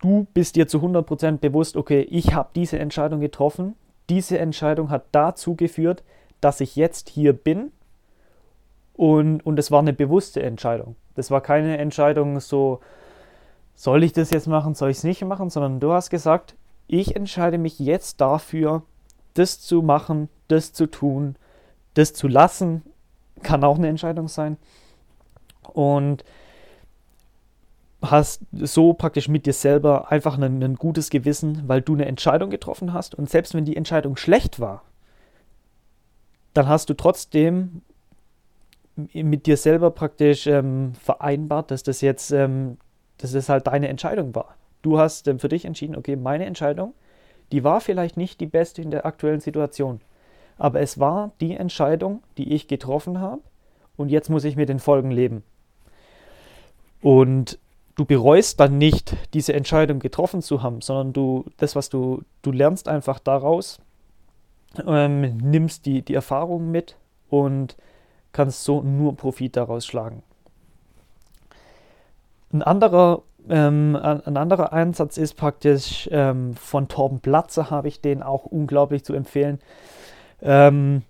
du 0.01 0.27
bist 0.35 0.57
dir 0.57 0.69
zu 0.69 0.79
100% 0.79 1.39
bewusst, 1.39 1.77
okay, 1.77 2.03
ich 2.03 2.35
habe 2.35 2.51
diese 2.55 2.79
Entscheidung 2.79 3.21
getroffen, 3.21 3.75
diese 4.09 4.39
Entscheidung 4.39 4.91
hat 4.91 5.05
dazu 5.13 5.55
geführt, 5.55 6.03
dass 6.41 6.61
ich 6.61 6.77
jetzt 6.77 7.09
hier 7.09 7.33
bin. 7.33 7.73
Und, 8.95 9.45
und 9.45 9.59
es 9.59 9.71
war 9.71 9.81
eine 9.81 9.93
bewusste 9.93 10.43
Entscheidung. 10.43 10.97
Das 11.15 11.31
war 11.31 11.41
keine 11.41 11.79
Entscheidung 11.79 12.41
so, 12.41 12.81
soll 13.75 14.03
ich 14.03 14.13
das 14.13 14.31
jetzt 14.31 14.49
machen, 14.49 14.75
soll 14.75 14.91
ich 14.91 14.99
es 14.99 15.05
nicht 15.05 15.25
machen, 15.25 15.51
sondern 15.51 15.79
du 15.79 15.93
hast 15.93 16.11
gesagt, 16.11 16.57
ich 16.89 17.15
entscheide 17.15 17.59
mich 17.59 17.79
jetzt 17.79 18.21
dafür, 18.21 18.83
das 19.39 19.61
zu 19.61 19.83
machen, 19.83 20.29
das 20.49 20.73
zu 20.73 20.87
tun, 20.87 21.37
das 21.95 22.13
zu 22.13 22.29
lassen, 22.29 22.83
kann 23.43 23.65
auch 23.65 23.79
eine 23.79 23.89
Entscheidung 23.89 24.29
sein. 24.29 24.57
Und 25.73 26.25
hast 28.03 28.43
so 28.53 28.93
praktisch 28.93 29.29
mit 29.29 29.47
dir 29.47 29.53
selber 29.53 30.11
einfach 30.11 30.39
ein, 30.39 30.63
ein 30.63 30.77
gutes 30.77 31.11
Gewissen, 31.11 31.65
weil 31.67 31.83
du 31.83 31.95
eine 31.95 32.07
Entscheidung 32.07 32.51
getroffen 32.51 32.93
hast. 32.93 33.15
Und 33.15 33.29
selbst 33.29 33.55
wenn 33.55 33.65
die 33.65 33.77
Entscheidung 33.77 34.17
schlecht 34.17 34.61
war, 34.61 34.83
dann 36.55 36.69
hast 36.69 36.91
du 36.91 36.95
trotzdem 36.95 37.83
mit 38.97 39.47
dir 39.47 39.57
selber 39.57 39.91
praktisch 39.91 40.47
ähm, 40.47 40.93
vereinbart, 40.95 41.71
dass 41.71 41.83
das 41.83 42.01
jetzt, 42.01 42.31
ähm, 42.33 42.79
dass 43.19 43.33
das 43.33 43.49
halt 43.49 43.67
deine 43.67 43.89
Entscheidung 43.89 44.35
war. 44.35 44.57
Du 44.83 44.99
hast 44.99 45.29
ähm, 45.29 45.39
für 45.39 45.49
dich 45.49 45.65
entschieden, 45.65 45.97
okay, 45.97 46.17
meine 46.17 46.47
Entscheidung, 46.47 46.95
die 47.53 47.65
war 47.65 47.81
vielleicht 47.81 48.17
nicht 48.17 48.41
die 48.41 48.47
beste 48.47 48.83
in 48.83 48.91
der 48.91 49.07
aktuellen 49.07 49.41
Situation, 49.41 50.01
aber 50.57 50.81
es 50.81 50.99
war 50.99 51.33
die 51.41 51.55
Entscheidung, 51.55 52.23
die 52.37 52.53
ich 52.53 52.69
getroffen 52.69 53.21
habe 53.21 53.43
und 53.97 54.11
jetzt 54.11 54.31
muss 54.31 54.45
ich 54.45 54.57
mit 54.57 54.69
den 54.69 54.79
Folgen 54.79 55.11
leben. 55.11 55.43
Und 57.01 57.59
du 57.97 58.05
bereust 58.05 58.61
dann 58.61 58.79
nicht, 58.79 59.17
diese 59.35 59.53
Entscheidung 59.53 59.99
getroffen 59.99 60.43
zu 60.43 60.63
haben, 60.63 60.81
sondern 60.81 61.13
du, 61.13 61.45
das, 61.57 61.77
was 61.77 61.89
du, 61.89 62.23
du 62.43 62.53
lernst 62.53 62.89
einfach 62.89 63.19
daraus, 63.19 63.81
ähm, 64.87 65.37
nimmst 65.39 65.87
die, 65.87 66.03
die 66.03 66.15
Erfahrung 66.15 66.71
mit 66.71 66.97
und 67.29 67.77
kannst 68.33 68.65
so 68.65 68.83
nur 68.83 69.17
Profit 69.17 69.57
daraus 69.57 69.87
schlagen. 69.87 70.23
Ein 72.53 72.63
anderer, 72.63 73.23
ähm, 73.51 73.97
ein 73.97 74.37
anderer 74.37 74.73
Einsatz 74.73 75.17
ist 75.17 75.35
praktisch 75.35 76.09
ähm, 76.13 76.55
von 76.55 76.89
Torben 76.89 77.21
Platze, 77.21 77.71
habe 77.71 77.89
ich 77.89 78.01
den 78.01 78.23
auch 78.23 78.45
unglaublich 78.45 79.05
zu 79.05 79.15
empfehlen. 79.15 79.59
Ähm, 80.43 81.03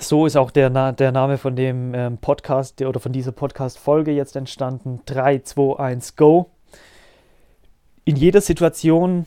so 0.00 0.26
ist 0.26 0.36
auch 0.36 0.50
der, 0.50 0.92
der 0.92 1.12
Name 1.12 1.38
von 1.38 1.56
dem 1.56 1.92
ähm, 1.94 2.18
Podcast 2.18 2.80
oder 2.82 3.00
von 3.00 3.12
dieser 3.12 3.32
Podcast-Folge 3.32 4.12
jetzt 4.12 4.36
entstanden. 4.36 5.00
3, 5.06 5.40
2, 5.40 5.78
1, 5.78 6.16
go. 6.16 6.50
In 8.04 8.16
jeder 8.16 8.40
Situation, 8.40 9.26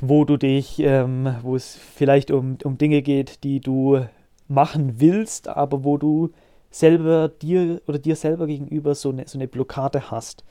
wo 0.00 0.24
du 0.24 0.36
dich, 0.36 0.80
ähm, 0.80 1.36
wo 1.42 1.54
es 1.54 1.76
vielleicht 1.76 2.30
um, 2.30 2.58
um 2.64 2.78
Dinge 2.78 3.02
geht, 3.02 3.44
die 3.44 3.60
du 3.60 4.06
machen 4.48 4.94
willst, 4.98 5.48
aber 5.48 5.84
wo 5.84 5.98
du 5.98 6.30
selber 6.70 7.28
dir 7.28 7.80
oder 7.86 7.98
dir 7.98 8.16
selber 8.16 8.46
gegenüber 8.46 8.94
so 8.94 9.10
eine, 9.10 9.26
so 9.26 9.38
eine 9.38 9.48
Blockade 9.48 10.10
hast. 10.10 10.44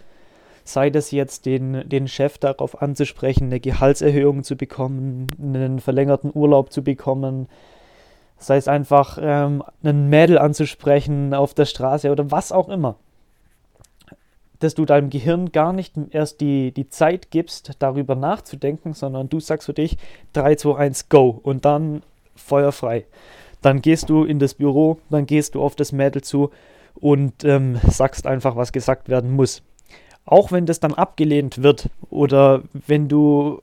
Sei 0.64 0.90
das 0.90 1.12
jetzt 1.12 1.46
den, 1.46 1.88
den 1.88 2.08
Chef 2.08 2.38
darauf 2.38 2.82
anzusprechen, 2.82 3.46
eine 3.46 3.60
Gehaltserhöhung 3.60 4.44
zu 4.44 4.58
bekommen, 4.58 5.28
einen 5.42 5.80
verlängerten 5.80 6.32
Urlaub 6.34 6.74
zu 6.74 6.84
bekommen, 6.84 7.48
sei 8.38 8.58
es 8.58 8.68
einfach 8.68 9.18
ähm, 9.22 9.64
einen 9.84 10.10
Mädel 10.10 10.38
anzusprechen 10.38 11.34
auf 11.34 11.54
der 11.54 11.66
Straße 11.66 12.12
oder 12.12 12.30
was 12.32 12.52
auch 12.52 12.70
immer. 12.70 12.96
Dass 14.60 14.74
du 14.74 14.86
deinem 14.86 15.10
Gehirn 15.10 15.52
gar 15.52 15.72
nicht 15.72 15.94
erst 16.10 16.42
die, 16.42 16.72
die 16.72 16.90
Zeit 16.90 17.32
gibst, 17.32 17.72
darüber 17.80 18.16
nachzudenken, 18.16 18.94
sondern 18.94 19.30
du 19.30 19.40
sagst 19.40 19.68
für 19.68 19.74
dich 19.74 19.98
3, 20.34 20.56
2, 20.56 20.78
1, 20.78 21.10
go 21.10 21.40
und 21.44 21.64
dann 21.64 22.02
feuerfrei. 22.36 23.06
Dann 23.68 23.82
gehst 23.82 24.10
du 24.10 24.24
in 24.24 24.40
das 24.40 24.54
Büro, 24.54 25.02
dann 25.10 25.26
gehst 25.26 25.54
du 25.54 25.62
auf 25.62 25.76
das 25.76 25.92
Mädel 25.92 26.22
zu 26.22 26.52
und 26.96 27.44
ähm, 27.44 27.78
sagst 27.86 28.26
einfach, 28.26 28.56
was 28.56 28.72
gesagt 28.72 29.10
werden 29.10 29.30
muss. 29.30 29.62
Auch 30.24 30.54
wenn 30.54 30.66
das 30.66 30.80
dann 30.80 30.94
abgelehnt 30.94 31.62
wird 31.64 31.90
oder 32.10 32.64
wenn 32.72 33.10
du 33.10 33.62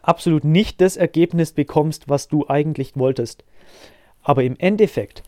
absolut 0.00 0.44
nicht 0.44 0.80
das 0.80 0.96
Ergebnis 0.96 1.52
bekommst, 1.52 2.08
was 2.08 2.28
du 2.28 2.48
eigentlich 2.48 2.96
wolltest. 2.96 3.44
Aber 4.22 4.44
im 4.44 4.56
Endeffekt 4.58 5.22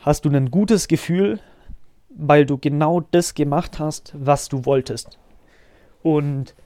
hast 0.00 0.24
du 0.24 0.30
ein 0.30 0.50
gutes 0.50 0.88
Gefühl, 0.88 1.38
weil 2.08 2.44
du 2.44 2.58
genau 2.58 3.02
das 3.12 3.34
gemacht 3.34 3.78
hast, 3.78 4.14
was 4.16 4.48
du 4.48 4.64
wolltest. 4.64 5.16
Und 6.02 6.56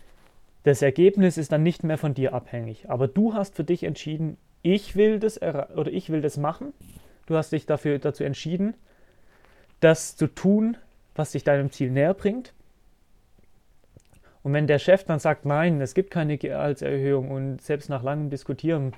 das 0.62 0.80
Ergebnis 0.80 1.36
ist 1.36 1.52
dann 1.52 1.62
nicht 1.62 1.84
mehr 1.84 1.98
von 1.98 2.14
dir 2.14 2.32
abhängig. 2.32 2.88
Aber 2.88 3.08
du 3.08 3.34
hast 3.34 3.54
für 3.54 3.64
dich 3.64 3.82
entschieden, 3.82 4.38
ich 4.62 4.96
will 4.96 5.18
das 5.18 5.40
oder 5.40 5.88
ich 5.90 6.10
will 6.10 6.20
das 6.20 6.36
machen. 6.36 6.72
Du 7.26 7.36
hast 7.36 7.52
dich 7.52 7.66
dafür 7.66 7.98
dazu 7.98 8.24
entschieden, 8.24 8.74
das 9.80 10.16
zu 10.16 10.26
tun, 10.26 10.76
was 11.14 11.32
dich 11.32 11.44
deinem 11.44 11.70
Ziel 11.70 11.90
näher 11.90 12.14
bringt. 12.14 12.52
Und 14.42 14.52
wenn 14.52 14.68
der 14.68 14.78
Chef 14.78 15.02
dann 15.04 15.18
sagt, 15.18 15.44
nein, 15.44 15.80
es 15.80 15.94
gibt 15.94 16.10
keine 16.10 16.38
Gehaltserhöhung 16.38 17.30
und 17.30 17.60
selbst 17.60 17.88
nach 17.88 18.04
langem 18.04 18.30
Diskutieren 18.30 18.92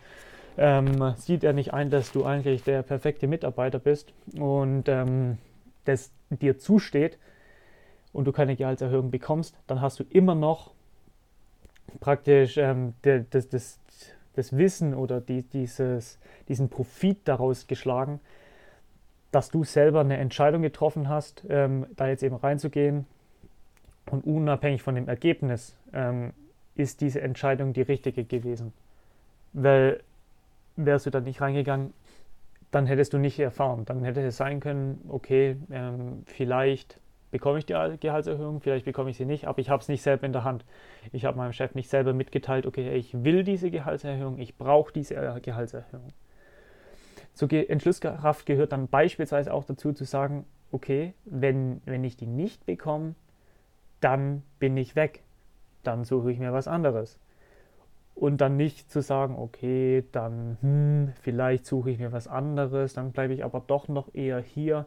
ähm, 0.59 1.15
sieht 1.17 1.43
er 1.45 1.55
nicht 1.55 1.73
ein, 1.73 1.89
dass 1.89 2.13
du 2.13 2.25
eigentlich 2.25 2.65
der 2.65 2.83
perfekte 2.83 3.27
Mitarbeiter 3.27 3.79
bist 3.79 4.13
und 4.39 4.89
ähm, 4.89 5.39
das 5.85 6.13
dir 6.29 6.59
zusteht 6.59 7.19
und 8.13 8.27
du 8.27 8.33
keine 8.33 8.57
Gehaltserhöhung 8.57 9.11
bekommst, 9.11 9.57
dann 9.67 9.81
hast 9.81 9.99
du 10.01 10.05
immer 10.11 10.35
noch 10.35 10.73
praktisch 12.01 12.59
ähm, 12.59 12.95
das, 13.03 13.49
das, 13.49 13.79
das 14.39 14.57
Wissen 14.57 14.95
oder 14.95 15.21
die, 15.21 15.43
dieses, 15.43 16.19
diesen 16.49 16.69
Profit 16.69 17.19
daraus 17.25 17.67
geschlagen, 17.67 18.21
dass 19.33 19.51
du 19.51 19.65
selber 19.65 20.01
eine 20.01 20.17
Entscheidung 20.17 20.63
getroffen 20.63 21.09
hast, 21.09 21.45
ähm, 21.49 21.87
da 21.97 22.09
jetzt 22.09 22.23
eben 22.23 22.37
reinzugehen, 22.37 23.07
und 24.11 24.25
unabhängig 24.25 24.83
von 24.83 24.95
dem 24.95 25.09
Ergebnis 25.09 25.77
ähm, 25.93 26.33
ist 26.75 27.01
diese 27.01 27.21
Entscheidung 27.21 27.73
die 27.73 27.83
richtige 27.83 28.25
gewesen. 28.25 28.73
Weil 29.53 30.01
wärst 30.77 31.07
du 31.07 31.11
da 31.11 31.21
nicht 31.21 31.41
reingegangen, 31.41 31.93
dann 32.71 32.87
hättest 32.87 33.13
du 33.13 33.19
nicht 33.19 33.39
erfahren. 33.39 33.85
Dann 33.85 34.05
hätte 34.05 34.23
es 34.23 34.37
sein 34.37 34.61
können, 34.61 35.01
okay, 35.09 35.57
ähm, 35.71 36.23
vielleicht 36.27 37.01
bekomme 37.31 37.59
ich 37.59 37.67
die 37.67 37.75
Gehaltserhöhung, 38.01 38.61
vielleicht 38.61 38.85
bekomme 38.85 39.11
ich 39.11 39.17
sie 39.17 39.25
nicht, 39.25 39.47
aber 39.47 39.59
ich 39.59 39.71
habe 39.71 39.83
es 39.83 39.89
nicht 39.89 40.03
selber 40.03 40.27
in 40.27 40.33
der 40.33 40.45
Hand. 40.45 40.65
Ich 41.13 41.25
habe 41.25 41.37
meinem 41.37 41.53
Chef 41.53 41.75
nicht 41.75 41.91
selber 41.91 42.13
mitgeteilt, 42.13 42.67
okay, 42.67 42.95
ich 42.95 43.25
will 43.25 43.45
diese 43.45 43.71
Gehaltserhöhung, 43.71 44.39
ich 44.39 44.57
brauche 44.57 44.93
diese 44.93 45.17
äh, 45.17 45.41
Gehaltserhöhung. 45.41 46.13
Zur 47.35 47.53
Entschlusskraft 47.53 48.47
gehört 48.47 48.73
dann 48.73 48.89
beispielsweise 48.89 49.53
auch 49.53 49.65
dazu 49.65 49.93
zu 49.93 50.05
sagen, 50.05 50.45
okay, 50.73 51.15
wenn, 51.25 51.81
wenn 51.85 52.03
ich 52.05 52.17
die 52.17 52.27
nicht 52.27 52.67
bekomme, 52.67 53.15
dann 54.01 54.43
bin 54.59 54.77
ich 54.77 54.97
weg. 54.97 55.23
Dann 55.85 56.05
suche 56.05 56.33
ich 56.33 56.39
mir 56.39 56.53
was 56.53 56.69
anderes. 56.69 57.19
Und 58.15 58.41
dann 58.41 58.57
nicht 58.57 58.91
zu 58.91 59.01
sagen, 59.01 59.37
okay, 59.39 60.05
dann 60.11 60.59
hm, 60.61 61.13
vielleicht 61.23 61.67
suche 61.67 61.91
ich 61.91 61.99
mir 61.99 62.11
was 62.11 62.27
anderes, 62.27 62.93
dann 62.93 63.13
bleibe 63.13 63.33
ich 63.33 63.45
aber 63.45 63.63
doch 63.65 63.87
noch 63.87 64.13
eher 64.13 64.41
hier. 64.41 64.87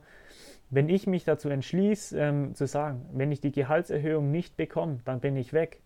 Wenn 0.72 0.88
ich 0.88 1.06
mich 1.06 1.26
dazu 1.26 1.50
entschließe, 1.50 2.18
ähm, 2.18 2.56
zu 2.56 2.66
sagen, 2.66 3.06
wenn 3.12 3.32
ich 3.32 3.42
die 3.42 3.52
Gehaltserhöhung 3.52 4.32
nicht 4.32 4.56
bekomme, 4.56 5.00
dann 5.04 5.20
bin 5.20 5.36
ich 5.36 5.52
weg. 5.52 5.82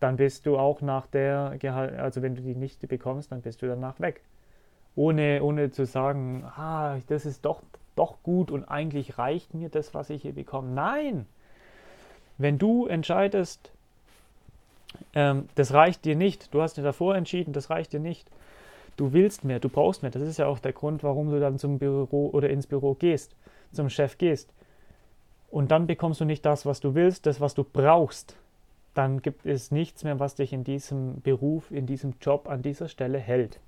Dann 0.00 0.16
bist 0.16 0.46
du 0.46 0.58
auch 0.58 0.80
nach 0.80 1.06
der 1.06 1.56
Gehalt, 1.58 1.98
also 1.98 2.22
wenn 2.22 2.34
du 2.34 2.42
die 2.42 2.54
nicht 2.54 2.86
bekommst, 2.88 3.30
dann 3.32 3.42
bist 3.42 3.60
du 3.60 3.66
danach 3.66 4.00
weg. 4.00 4.22
Ohne, 4.96 5.42
ohne 5.42 5.70
zu 5.70 5.84
sagen, 5.84 6.44
ah, 6.44 6.98
das 7.08 7.26
ist 7.26 7.44
doch, 7.44 7.62
doch 7.96 8.22
gut 8.22 8.50
und 8.50 8.64
eigentlich 8.64 9.18
reicht 9.18 9.52
mir 9.52 9.68
das, 9.68 9.92
was 9.92 10.08
ich 10.08 10.22
hier 10.22 10.34
bekomme. 10.34 10.70
Nein! 10.70 11.26
Wenn 12.38 12.58
du 12.58 12.86
entscheidest, 12.86 13.72
ähm, 15.14 15.48
das 15.54 15.74
reicht 15.74 16.06
dir 16.06 16.16
nicht, 16.16 16.52
du 16.54 16.62
hast 16.62 16.78
dir 16.78 16.82
davor 16.82 17.14
entschieden, 17.14 17.52
das 17.52 17.68
reicht 17.68 17.92
dir 17.92 18.00
nicht, 18.00 18.30
du 18.96 19.12
willst 19.12 19.44
mehr, 19.44 19.60
du 19.60 19.68
brauchst 19.68 20.02
mehr, 20.02 20.10
das 20.10 20.22
ist 20.22 20.38
ja 20.38 20.46
auch 20.46 20.58
der 20.58 20.72
Grund, 20.72 21.02
warum 21.02 21.30
du 21.30 21.40
dann 21.40 21.58
zum 21.58 21.78
Büro 21.78 22.30
oder 22.30 22.50
ins 22.50 22.66
Büro 22.66 22.94
gehst, 22.94 23.34
zum 23.72 23.88
Chef 23.88 24.18
gehst. 24.18 24.52
Und 25.50 25.70
dann 25.70 25.86
bekommst 25.86 26.20
du 26.20 26.24
nicht 26.24 26.44
das, 26.44 26.66
was 26.66 26.80
du 26.80 26.94
willst, 26.94 27.26
das, 27.26 27.40
was 27.40 27.54
du 27.54 27.64
brauchst. 27.64 28.36
Dann 28.94 29.22
gibt 29.22 29.46
es 29.46 29.70
nichts 29.70 30.04
mehr, 30.04 30.18
was 30.20 30.34
dich 30.34 30.52
in 30.52 30.64
diesem 30.64 31.20
Beruf, 31.22 31.70
in 31.70 31.86
diesem 31.86 32.14
Job, 32.20 32.48
an 32.48 32.62
dieser 32.62 32.88
Stelle 32.88 33.18
hält. 33.18 33.60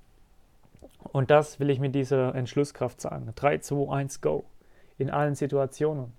Und 1.11 1.31
das 1.31 1.59
will 1.59 1.69
ich 1.69 1.79
mit 1.79 1.95
dieser 1.95 2.33
Entschlusskraft 2.35 2.99
sagen. 2.99 3.31
3, 3.35 3.59
2, 3.59 3.93
1, 3.93 4.21
go. 4.21 4.43
In 4.97 5.09
allen 5.09 5.35
Situationen. 5.35 6.13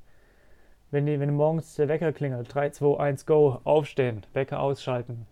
Wenn, 0.90 1.04
die, 1.04 1.20
wenn 1.20 1.34
morgens 1.34 1.74
der 1.74 1.88
Wecker 1.88 2.12
klingelt, 2.12 2.54
3, 2.54 2.70
2, 2.70 2.98
1, 2.98 3.26
go, 3.26 3.60
aufstehen, 3.64 4.24
Wecker 4.32 4.60
ausschalten. 4.60 5.26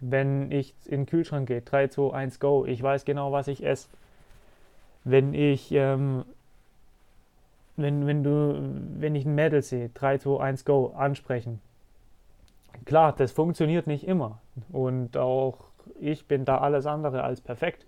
Wenn 0.00 0.50
ich 0.52 0.74
in 0.84 1.02
den 1.02 1.06
Kühlschrank 1.06 1.48
gehe, 1.48 1.62
3, 1.62 1.88
2, 1.88 2.14
1, 2.14 2.40
go, 2.40 2.64
ich 2.64 2.82
weiß 2.82 3.04
genau, 3.04 3.32
was 3.32 3.48
ich 3.48 3.64
esse. 3.64 3.88
Wenn 5.04 5.34
ich, 5.34 5.72
ähm, 5.72 6.24
wenn, 7.76 8.06
wenn 8.06 8.22
du, 8.22 8.58
wenn 8.98 9.14
ich 9.14 9.24
ein 9.24 9.34
Mädel 9.34 9.62
sehe, 9.62 9.90
3, 9.94 10.18
2, 10.18 10.40
1, 10.40 10.64
go, 10.64 10.92
ansprechen. 10.96 11.60
Klar, 12.84 13.14
das 13.16 13.32
funktioniert 13.32 13.86
nicht 13.86 14.06
immer. 14.06 14.38
Und 14.70 15.16
auch 15.16 15.68
ich 16.00 16.26
bin 16.26 16.44
da 16.44 16.58
alles 16.58 16.86
andere 16.86 17.22
als 17.22 17.40
perfekt. 17.40 17.86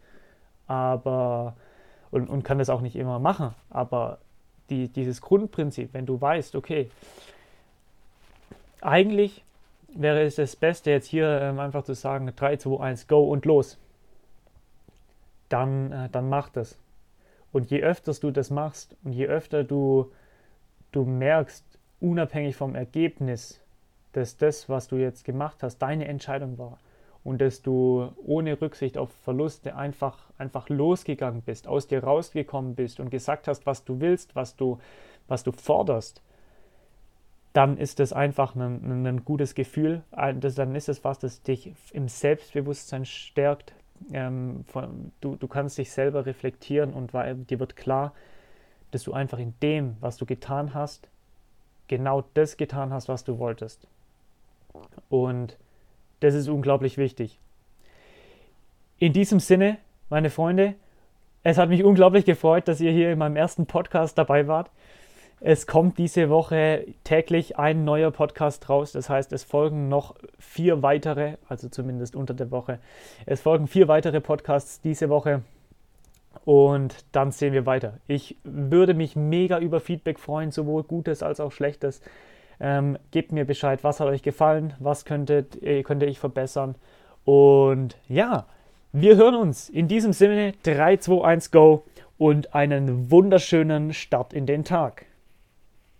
Aber, 0.66 1.56
und, 2.10 2.28
und 2.28 2.44
kann 2.44 2.58
das 2.58 2.70
auch 2.70 2.80
nicht 2.80 2.96
immer 2.96 3.18
machen. 3.18 3.54
Aber 3.70 4.18
die, 4.68 4.88
dieses 4.88 5.20
Grundprinzip, 5.20 5.92
wenn 5.92 6.06
du 6.06 6.20
weißt, 6.20 6.54
okay, 6.54 6.90
eigentlich 8.80 9.44
wäre 9.94 10.22
es 10.22 10.36
das 10.36 10.56
Beste, 10.56 10.90
jetzt 10.90 11.06
hier 11.06 11.40
ähm, 11.40 11.58
einfach 11.58 11.84
zu 11.84 11.94
sagen, 11.94 12.32
3, 12.34 12.56
2, 12.56 12.80
1, 12.80 13.06
go 13.08 13.24
und 13.30 13.44
los. 13.44 13.78
Dann, 15.48 15.92
äh, 15.92 16.08
dann 16.10 16.28
mach 16.28 16.48
das. 16.48 16.78
Und 17.52 17.70
je 17.70 17.82
öfter 17.82 18.12
du 18.14 18.30
das 18.30 18.50
machst 18.50 18.96
und 19.02 19.12
je 19.12 19.26
öfter 19.26 19.64
du 19.64 20.12
du 20.92 21.04
merkst, 21.04 21.64
unabhängig 22.00 22.56
vom 22.56 22.74
Ergebnis, 22.74 23.60
dass 24.12 24.36
das, 24.36 24.68
was 24.68 24.88
du 24.88 24.96
jetzt 24.96 25.24
gemacht 25.24 25.62
hast, 25.62 25.78
deine 25.78 26.06
Entscheidung 26.06 26.58
war 26.58 26.78
und 27.22 27.40
dass 27.40 27.62
du 27.62 28.10
ohne 28.24 28.60
Rücksicht 28.60 28.98
auf 28.98 29.10
Verluste 29.24 29.76
einfach, 29.76 30.18
einfach 30.38 30.68
losgegangen 30.68 31.42
bist, 31.42 31.68
aus 31.68 31.86
dir 31.86 32.02
rausgekommen 32.02 32.74
bist 32.74 32.98
und 32.98 33.10
gesagt 33.10 33.46
hast, 33.46 33.66
was 33.66 33.84
du 33.84 34.00
willst, 34.00 34.34
was 34.34 34.56
du, 34.56 34.78
was 35.28 35.44
du 35.44 35.52
forderst, 35.52 36.22
dann 37.52 37.78
ist 37.78 37.98
das 37.98 38.12
einfach 38.12 38.54
ein, 38.54 39.06
ein 39.06 39.24
gutes 39.24 39.54
Gefühl. 39.54 40.02
Das, 40.36 40.54
dann 40.54 40.74
ist 40.74 40.88
es 40.88 41.04
was, 41.04 41.18
das 41.18 41.42
dich 41.42 41.72
im 41.92 42.08
Selbstbewusstsein 42.08 43.04
stärkt. 43.04 43.74
Ähm, 44.12 44.64
von, 44.66 45.12
du, 45.20 45.36
du 45.36 45.48
kannst 45.48 45.76
dich 45.76 45.90
selber 45.90 46.26
reflektieren 46.26 46.92
und 46.92 47.12
dir 47.12 47.60
wird 47.60 47.76
klar, 47.76 48.14
dass 48.92 49.02
du 49.02 49.12
einfach 49.12 49.38
in 49.38 49.54
dem, 49.62 49.96
was 50.00 50.16
du 50.16 50.26
getan 50.26 50.74
hast, 50.74 51.08
genau 51.88 52.24
das 52.34 52.56
getan 52.56 52.92
hast, 52.92 53.08
was 53.08 53.24
du 53.24 53.38
wolltest. 53.38 53.86
Und 55.08 55.56
das 56.20 56.34
ist 56.34 56.48
unglaublich 56.48 56.98
wichtig. 56.98 57.38
In 58.98 59.12
diesem 59.12 59.40
Sinne, 59.40 59.78
meine 60.08 60.30
Freunde, 60.30 60.74
es 61.42 61.56
hat 61.56 61.68
mich 61.68 61.84
unglaublich 61.84 62.24
gefreut, 62.24 62.68
dass 62.68 62.80
ihr 62.80 62.92
hier 62.92 63.10
in 63.12 63.18
meinem 63.18 63.36
ersten 63.36 63.66
Podcast 63.66 64.18
dabei 64.18 64.46
wart. 64.46 64.70
Es 65.42 65.66
kommt 65.66 65.96
diese 65.96 66.28
Woche 66.28 66.84
täglich 67.02 67.58
ein 67.58 67.82
neuer 67.84 68.10
Podcast 68.10 68.68
raus. 68.68 68.92
Das 68.92 69.08
heißt, 69.08 69.32
es 69.32 69.42
folgen 69.42 69.88
noch 69.88 70.14
vier 70.38 70.82
weitere, 70.82 71.36
also 71.48 71.70
zumindest 71.70 72.14
unter 72.14 72.34
der 72.34 72.50
Woche. 72.50 72.78
Es 73.24 73.40
folgen 73.40 73.66
vier 73.66 73.88
weitere 73.88 74.20
Podcasts 74.20 74.82
diese 74.82 75.08
Woche. 75.08 75.40
Und 76.44 77.06
dann 77.12 77.32
sehen 77.32 77.54
wir 77.54 77.64
weiter. 77.64 77.94
Ich 78.06 78.36
würde 78.44 78.92
mich 78.92 79.16
mega 79.16 79.58
über 79.58 79.80
Feedback 79.80 80.18
freuen, 80.18 80.50
sowohl 80.50 80.82
Gutes 80.82 81.22
als 81.22 81.40
auch 81.40 81.52
Schlechtes. 81.52 82.02
Ähm, 82.60 82.98
gebt 83.10 83.32
mir 83.32 83.46
Bescheid, 83.46 83.82
was 83.82 83.98
hat 83.98 84.08
euch 84.08 84.22
gefallen, 84.22 84.74
was 84.78 85.06
könntet, 85.06 85.62
äh, 85.62 85.82
könnte 85.82 86.04
ich 86.04 86.18
verbessern. 86.18 86.74
Und 87.24 87.96
ja, 88.08 88.44
wir 88.92 89.16
hören 89.16 89.36
uns. 89.36 89.70
In 89.70 89.88
diesem 89.88 90.12
Sinne 90.12 90.52
3, 90.64 90.98
2, 90.98 91.24
1, 91.24 91.50
go 91.50 91.84
und 92.18 92.54
einen 92.54 93.10
wunderschönen 93.10 93.94
Start 93.94 94.34
in 94.34 94.44
den 94.44 94.64
Tag. 94.64 95.06